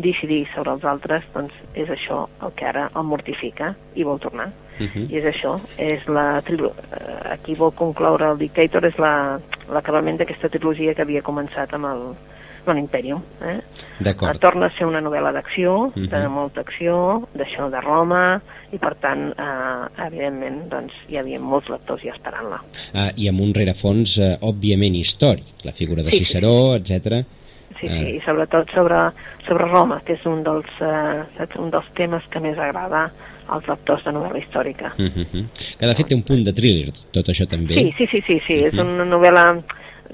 [0.02, 4.50] decidir sobre els altres, doncs és això el que ara el mortifica i vol tornar.
[4.78, 5.10] Uh -huh.
[5.10, 6.42] I és això, és la.
[6.48, 11.84] Eh, aquí vol concloure el Dictator, és l'acabament la, d'aquesta trilogia que havia començat amb
[11.86, 12.14] el,
[12.64, 13.22] amb l'Imperium.
[13.42, 13.58] Eh?
[13.98, 14.38] D'acord.
[14.38, 16.08] Torna a ser una novel·la d'acció, uh -huh.
[16.08, 18.40] de molta acció, d'això de Roma,
[18.72, 22.60] i per tant, eh, evidentment, doncs, hi havia molts lectors ja esperant-la.
[22.94, 26.94] Ah, I amb un rerefons, eh, òbviament, històric, la figura de sí, Ciceró, sí, sí.
[26.94, 27.26] etc.
[27.80, 29.10] Sí, sí, i sobretot sobre,
[29.46, 33.10] sobre Roma, que és un dels, eh, un dels temes que més agrada
[33.46, 34.92] als lectors de novel·la històrica.
[34.98, 35.44] Uh -huh.
[35.78, 37.74] Que de fet té un punt de thriller, tot això també.
[37.74, 38.54] Sí, sí, sí, sí, sí.
[38.54, 38.72] Uh -huh.
[38.72, 39.62] és una novel·la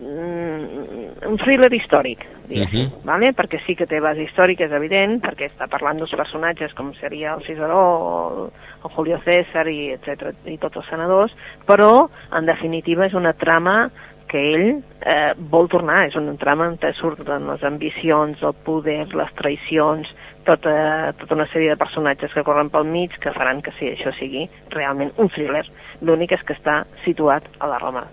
[0.00, 3.04] un thriller històric, diguéssim, uh -huh.
[3.04, 3.32] vale?
[3.32, 7.34] perquè sí que té base històrica, és evident, perquè està parlant dels personatges com seria
[7.34, 8.50] el Ciceró o
[8.84, 11.32] el Julio César i, etc i tots els senadors,
[11.66, 13.90] però en definitiva és una trama
[14.28, 19.34] que ell eh, vol tornar, és una trama on surten les ambicions, el poder, les
[19.34, 20.06] traïcions,
[20.48, 24.14] tota, tota una sèrie de personatges que corren pel mig que faran que sí, això
[24.16, 25.66] sigui realment un thriller.
[26.00, 28.06] L'únic és que està situat a la Roma,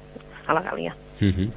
[0.46, 0.94] a la Gàlia.
[1.22, 1.50] Uh -huh.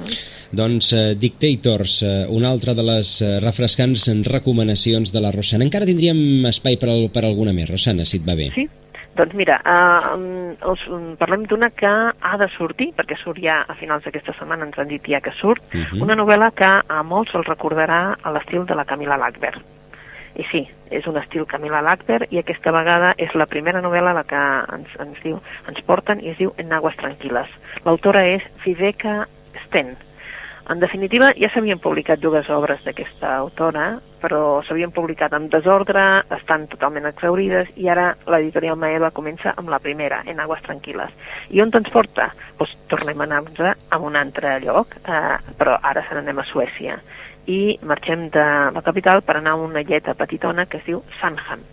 [0.52, 5.64] Doncs uh, Dictators, uh, una altra de les uh, refrescants recomanacions de la Rosana.
[5.64, 8.50] Encara tindríem espai per, al, per alguna més, Rosana, si et va bé.
[8.54, 8.68] Sí,
[9.16, 10.80] doncs mira, uh, us,
[11.18, 11.86] parlem d'una que
[12.20, 15.32] ha de sortir, perquè surt ja a finals d'aquesta setmana, ens han dit ja que
[15.32, 16.02] surt, uh -huh.
[16.02, 19.77] una novel·la que a molts els recordarà a l'estil de la Camila Lackberg.
[20.38, 20.60] I sí,
[20.94, 24.42] és un estil Camila Lackberg i aquesta vegada és la primera novel·la la que
[24.76, 27.50] ens, ens, diu, ens porten i es diu En aguas tranquilas.
[27.84, 29.24] L'autora és Viveka
[29.64, 29.96] Sten.
[30.68, 33.86] En definitiva, ja s'havien publicat dues obres d'aquesta autora,
[34.20, 36.02] però s'havien publicat amb desordre,
[36.36, 41.14] estan totalment exaurides, i ara l'editorial Maeva comença amb la primera, En aguas tranquiles.
[41.48, 42.28] I on ens porta?
[42.58, 47.00] Pues tornem a anar-nos a un altre lloc, eh, però ara se n'anem a Suècia.
[47.48, 51.64] I marxem de la capital per anar a una illeta petitona que es diu Sandhamn.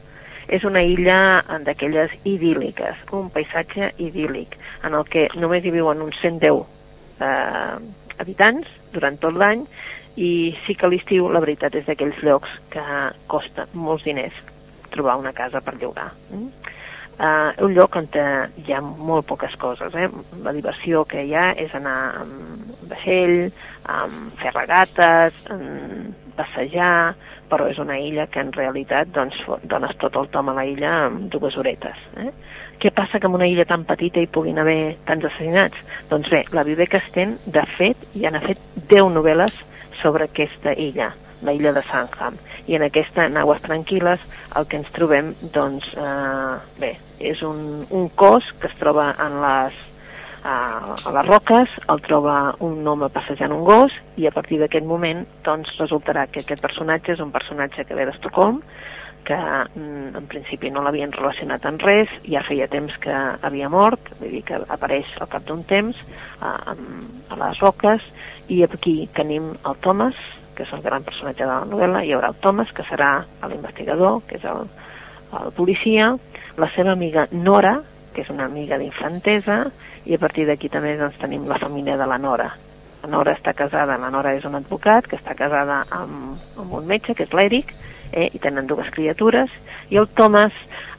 [0.48, 6.20] És una illa d'aquelles idíl·liques, un paisatge idíl·lic, en el que només hi viuen uns
[6.22, 6.62] 110
[7.26, 7.78] eh,
[8.22, 9.66] habitants durant tot l'any
[10.16, 12.84] i sí que l'estiu la veritat és d'aquells llocs que
[13.28, 14.38] costa molts diners
[14.94, 16.12] trobar una casa per llogar.
[16.32, 16.48] Mm?
[17.16, 19.94] Uh, un lloc on hi ha molt poques coses.
[19.96, 20.10] Eh?
[20.44, 22.55] La diversió que hi ha és anar amb
[22.90, 23.52] vaixell,
[23.92, 27.16] amb fer regates, amb passejar,
[27.50, 30.92] però és una illa que en realitat doncs, dones tot el tom a la illa
[31.06, 32.00] amb dues horetes.
[32.22, 32.32] Eh?
[32.82, 35.80] Què passa que en una illa tan petita hi puguin haver tants assassinats?
[36.10, 39.56] Doncs bé, la Vivek Sten, de fet, ja n'ha fet 10 novel·les
[40.02, 41.14] sobre aquesta illa,
[41.46, 42.38] la illa de Sandham.
[42.68, 44.22] I en aquesta, en Aguas Tranquil·les,
[44.58, 49.40] el que ens trobem, doncs, eh, bé, és un, un cos que es troba en
[49.44, 49.78] les,
[50.46, 54.86] a, a les roques, el troba un home passejant un gos i a partir d'aquest
[54.86, 58.62] moment doncs, resultarà que aquest personatge és un personatge que ve d'Estocolm
[59.26, 64.12] que mm, en principi no l'havien relacionat amb res, ja feia temps que havia mort,
[64.20, 65.98] vull dir que apareix al cap d'un temps
[66.40, 66.76] a, a,
[67.34, 68.06] a les roques,
[68.54, 70.20] i aquí tenim el Thomas,
[70.56, 73.18] que és el gran personatge de la novel·la, hi haurà el Thomas, que serà
[73.50, 74.70] l'investigador, que és el,
[75.42, 76.14] el policia,
[76.62, 77.80] la seva amiga Nora,
[78.14, 79.66] que és una amiga d'infantesa,
[80.06, 82.52] i a partir d'aquí també doncs, tenim la família de la Nora.
[83.04, 86.88] La Nora està casada, la Nora és un advocat que està casada amb, amb un
[86.90, 87.74] metge, que és l'Eric,
[88.12, 89.52] eh, i tenen dues criatures,
[89.90, 90.54] i el Thomas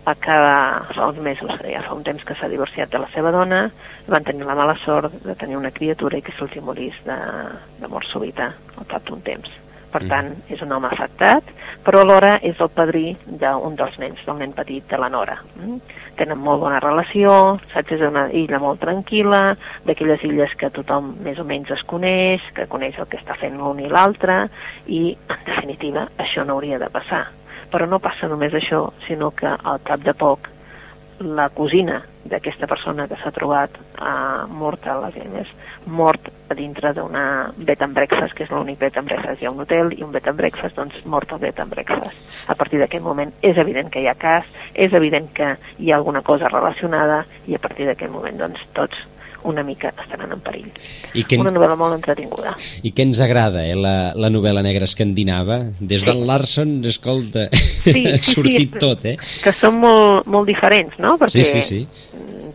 [0.07, 3.65] acaba fa uns mesos, ja fa un temps que s'ha divorciat de la seva dona,
[4.07, 7.19] van tenir la mala sort de tenir una criatura i que se'ls morís de,
[7.81, 9.66] de mort súbita al cap d'un temps.
[9.93, 10.09] Per mm.
[10.11, 11.47] tant, és un home afectat,
[11.87, 15.37] però alhora és el padrí d'un dels nens, del nen petit de la Nora.
[15.61, 15.77] Mm?
[16.19, 17.31] Tenen molt bona relació,
[17.73, 19.43] saps, és una illa molt tranquil·la,
[19.87, 23.59] d'aquelles illes que tothom més o menys es coneix, que coneix el que està fent
[23.61, 24.47] l'un i l'altre,
[24.89, 27.27] i, en definitiva, això no hauria de passar.
[27.71, 30.51] Però no passa només això, sinó que al cap de poc
[31.21, 35.51] la cosina d'aquesta persona que s'ha trobat uh, morta a les eines,
[35.87, 37.25] mort a dintre d'una
[37.57, 39.43] bed and breakfast, que és l'únic bed and breakfast.
[39.43, 42.23] Hi ha un hotel i un bed and breakfast, doncs mort al bed and breakfast.
[42.47, 46.01] A partir d'aquest moment és evident que hi ha cas, és evident que hi ha
[46.01, 49.07] alguna cosa relacionada i a partir d'aquest moment doncs tots
[49.47, 50.69] una mica estaran en perill.
[51.15, 52.57] I que, una novel·la molt entretinguda.
[52.83, 55.61] I què ens agrada, eh, la, la novel·la negra escandinava?
[55.79, 56.09] Des sí.
[56.09, 59.17] d'en Larson, escolta, sí, ha sortit sí, tot, eh?
[59.17, 61.15] Que són molt, molt diferents, no?
[61.21, 61.81] Perquè sí, sí, sí.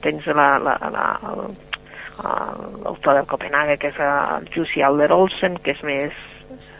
[0.02, 1.06] Tens la, la, la,
[2.84, 6.16] l'autor del Copenhague, que és el Jussi Alder Olsen, que és més,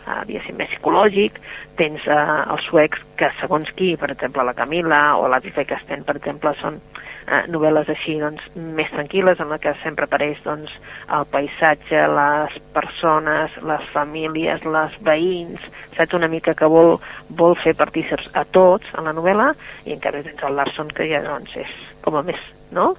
[0.06, 1.40] uh, diguéssim, més psicològic,
[1.78, 6.04] tens uh, els suecs que segons qui, per exemple la Camila o la Tifa Casten,
[6.06, 10.74] per exemple, són uh, novel·les així doncs, més tranquil·les en la que sempre apareix doncs,
[11.12, 16.98] el paisatge, les persones, les famílies, les veïns, saps una mica que vol,
[17.38, 19.52] vol fer partíceps a tots en la novel·la
[19.88, 22.40] i encara tens el Larson que ja doncs, és com a més,
[22.74, 22.92] no?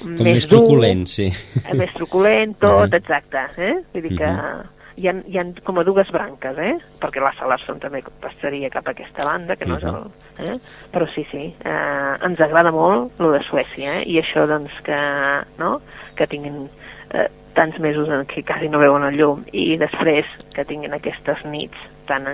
[0.00, 1.30] Com més, més truculent, dur, sí.
[1.78, 3.46] Més truculent, tot, exacte.
[3.58, 3.72] Eh?
[3.94, 4.66] Vull dir que uh -huh.
[4.96, 6.76] hi, ha, hi ha com a dues branques, eh?
[7.00, 10.04] Perquè la Salarson també passaria cap a aquesta banda, que no és el...
[10.38, 10.58] Eh?
[10.92, 14.04] Però sí, sí, eh, ens agrada molt lo de Suècia, eh?
[14.06, 15.00] I això, doncs, que,
[15.58, 15.80] no?
[16.14, 16.68] que tinguin
[17.14, 21.44] eh, tants mesos en què quasi no veuen el llum i després que tinguin aquestes
[21.44, 22.26] nits tan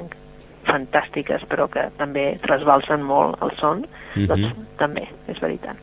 [0.67, 4.27] fantàstiques però que també trasbalsen molt el son, uh -huh.
[4.27, 5.77] doncs també, és veritat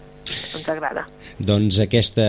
[0.58, 1.06] ens agrada.
[1.40, 2.26] Doncs aquesta,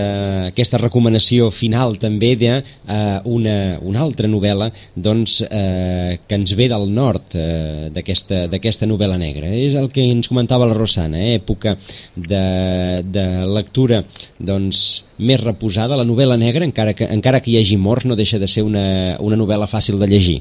[0.49, 6.69] aquesta recomanació final també d'una eh, una, una altra novel·la doncs, eh, que ens ve
[6.73, 9.51] del nord eh, d'aquesta novel·la negra.
[9.51, 11.77] És el que ens comentava la Rosana, eh, època
[12.17, 14.03] de, de lectura
[14.39, 15.99] doncs, més reposada.
[16.01, 19.17] La novel·la negra, encara que, encara que hi hagi morts, no deixa de ser una,
[19.21, 20.41] una novel·la fàcil de llegir.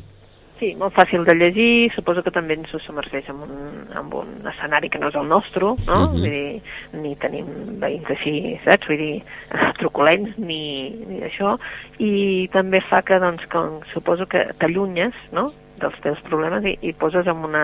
[0.63, 3.55] Sí, molt fàcil de llegir, suposo que també ens submergeix en un,
[3.99, 5.73] en un escenari que no és el nostre, no?
[5.75, 6.11] Uh -huh.
[6.13, 6.61] Vull dir,
[7.01, 7.49] ni tenim
[7.81, 8.87] veïns així, saps?
[8.87, 9.23] Vull dir,
[9.81, 11.57] truculents ni, ni això,
[11.99, 16.93] i també fa que, doncs, com, suposo que t'allunyes, no?, dels teus problemes i, i
[16.97, 17.63] poses en una,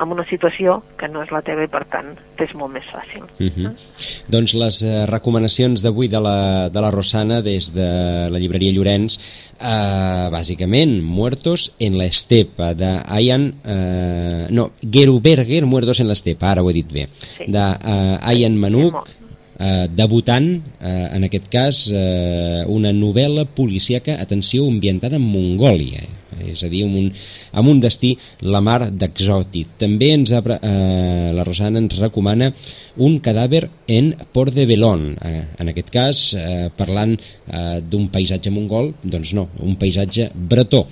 [0.00, 3.24] en una situació que no és la teva i per tant t'és molt més fàcil.
[3.38, 3.70] Uh -huh.
[3.70, 4.22] eh?
[4.28, 9.18] Doncs les eh, recomanacions d'avui de, la, de la Rosana des de la llibreria Llorenç
[9.60, 16.50] eh, bàsicament Muertos en la estepa de Ayan eh, no, Geruberger Muertos en la estepa,
[16.50, 17.44] ara ho he dit bé sí.
[17.46, 19.06] de eh, Ayan Manuk
[19.58, 26.02] eh, debutant, eh, en aquest cas, eh, una novel·la policíaca, atenció, ambientada en Mongòlia.
[26.02, 26.23] Eh?
[26.52, 27.10] És a dir, amb un,
[27.52, 28.14] amb un destí
[28.46, 29.76] la mar d'exòtic.
[29.80, 32.50] També ens eh, la Rosana ens recomana
[33.04, 38.52] un cadàver en Port de Belon, eh, en aquest cas eh, parlant eh, d'un paisatge
[38.54, 40.84] mongol, doncs no, un paisatge bretó.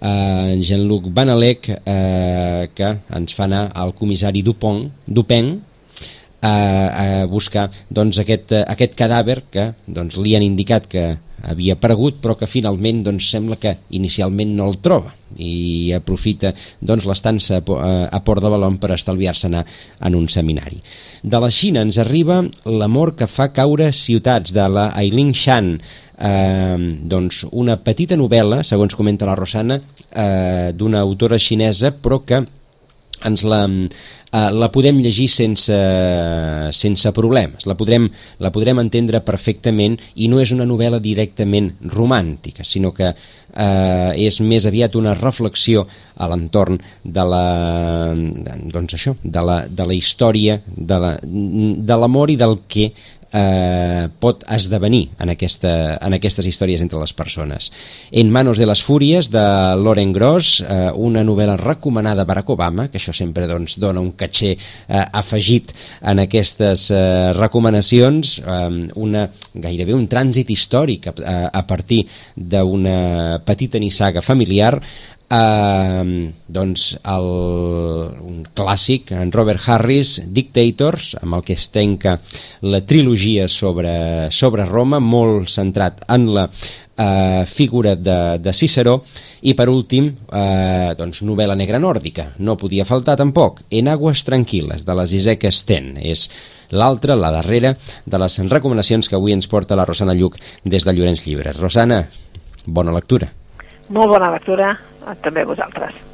[0.00, 5.56] Eh, Jean-Luc Banalec, eh, que ens fa anar al comissari Dupont, Dupeng,
[6.40, 6.52] a,
[7.22, 11.08] a buscar doncs, aquest, aquest cadàver que doncs, li han indicat que
[11.42, 17.06] havia aparegut però que finalment doncs, sembla que inicialment no el troba i aprofita doncs,
[17.06, 19.64] l'estança a Port de Balon per estalviar-se anar
[20.00, 20.80] en un seminari.
[21.22, 25.74] De la Xina ens arriba l'amor que fa caure ciutats de la Ailing Shan,
[26.18, 26.76] eh,
[27.12, 32.42] doncs una petita novel·la, segons comenta la Rosana, eh, d'una autora xinesa però que
[33.26, 35.78] ens la, eh, la podem llegir sense,
[36.76, 38.08] sense problemes, la podrem,
[38.42, 44.40] la podrem entendre perfectament i no és una novel·la directament romàntica, sinó que eh, és
[44.44, 45.86] més aviat una reflexió
[46.18, 47.44] a l'entorn de la,
[48.72, 52.90] doncs això, de la, de la història, de l'amor la, de i del que
[53.32, 57.70] eh, pot esdevenir en, aquesta, en aquestes històries entre les persones.
[58.10, 59.44] En manos de les fúries, de
[59.80, 64.12] Loren Gross, eh, una novel·la recomanada a Barack Obama, que això sempre doncs, dona un
[64.18, 71.14] caché eh, afegit en aquestes eh, recomanacions, eh, una, gairebé un trànsit històric a,
[71.52, 74.76] a partir d'una petita nissaga familiar
[75.30, 77.28] eh, doncs el,
[78.24, 82.18] un clàssic, en Robert Harris, Dictators, amb el que es tenca
[82.62, 88.98] la trilogia sobre, sobre Roma, molt centrat en la eh, figura de, de Ciceró,
[89.42, 94.84] i per últim, eh, doncs, novel·la negra nòrdica, no podia faltar tampoc, En aguas tranquil·les,
[94.84, 96.28] de la Zizek Sten, és
[96.70, 100.92] l'altra, la darrera, de les recomanacions que avui ens porta la Rosana Lluc des de
[100.92, 101.60] Llorenç Llibres.
[101.60, 102.02] Rosana,
[102.66, 103.30] bona lectura.
[103.88, 104.74] Molt bona lectura
[105.22, 106.07] també vosaltres.